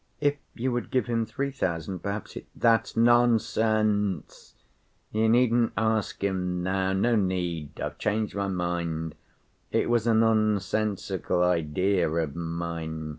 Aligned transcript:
"If 0.19 0.37
you 0.55 0.71
would 0.71 0.89
give 0.89 1.05
him 1.05 1.27
three 1.27 1.51
thousand, 1.51 1.99
perhaps 1.99 2.31
he—" 2.31 2.47
"That's 2.55 2.97
nonsense! 2.97 4.55
You 5.11 5.29
needn't 5.29 5.73
ask 5.77 6.23
him 6.23 6.63
now, 6.63 6.91
no 6.93 7.15
need! 7.15 7.79
I've 7.79 7.99
changed 7.99 8.33
my 8.33 8.47
mind. 8.47 9.13
It 9.71 9.91
was 9.91 10.07
a 10.07 10.15
nonsensical 10.15 11.43
idea 11.43 12.09
of 12.09 12.35
mine. 12.35 13.09